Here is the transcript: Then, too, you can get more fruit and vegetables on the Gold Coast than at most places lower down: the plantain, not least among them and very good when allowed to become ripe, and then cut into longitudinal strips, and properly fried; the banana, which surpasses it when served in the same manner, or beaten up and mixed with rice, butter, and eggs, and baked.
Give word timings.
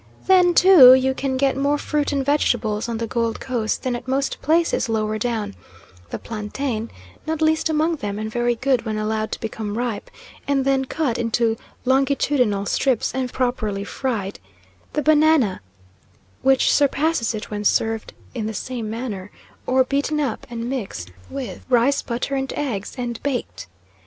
Then, 0.25 0.55
too, 0.55 0.95
you 0.95 1.13
can 1.13 1.37
get 1.37 1.55
more 1.55 1.77
fruit 1.77 2.11
and 2.11 2.25
vegetables 2.25 2.89
on 2.89 2.97
the 2.97 3.05
Gold 3.05 3.39
Coast 3.39 3.83
than 3.83 3.95
at 3.95 4.07
most 4.07 4.41
places 4.41 4.89
lower 4.89 5.19
down: 5.19 5.53
the 6.09 6.17
plantain, 6.17 6.89
not 7.27 7.39
least 7.39 7.69
among 7.69 7.97
them 7.97 8.17
and 8.17 8.31
very 8.31 8.55
good 8.55 8.83
when 8.83 8.97
allowed 8.97 9.31
to 9.33 9.39
become 9.39 9.77
ripe, 9.77 10.09
and 10.47 10.65
then 10.65 10.85
cut 10.85 11.19
into 11.19 11.55
longitudinal 11.85 12.65
strips, 12.65 13.13
and 13.13 13.31
properly 13.31 13.83
fried; 13.83 14.39
the 14.93 15.03
banana, 15.03 15.61
which 16.41 16.73
surpasses 16.73 17.35
it 17.35 17.51
when 17.51 17.63
served 17.63 18.11
in 18.33 18.47
the 18.47 18.55
same 18.55 18.89
manner, 18.89 19.29
or 19.67 19.83
beaten 19.83 20.19
up 20.19 20.47
and 20.49 20.67
mixed 20.67 21.11
with 21.29 21.63
rice, 21.69 22.01
butter, 22.01 22.33
and 22.33 22.51
eggs, 22.53 22.95
and 22.97 23.21
baked. 23.21 23.67